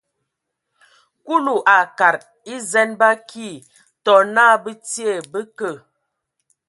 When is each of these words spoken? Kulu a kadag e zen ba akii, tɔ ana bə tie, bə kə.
Kulu 1.25 1.55
a 1.77 1.79
kadag 1.97 2.23
e 2.53 2.55
zen 2.71 2.89
ba 2.99 3.07
akii, 3.15 3.63
tɔ 4.03 4.11
ana 4.21 4.43
bə 4.63 4.71
tie, 4.87 5.11
bə 5.31 5.39
kə. 5.57 5.69